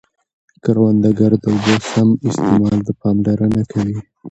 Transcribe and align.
کروندګر 0.63 1.31
د 1.43 1.45
اوبو 1.51 1.75
سم 1.89 2.09
استعمال 2.29 2.77
ته 2.85 2.93
پاملرنه 3.01 3.61
کوي 3.71 3.97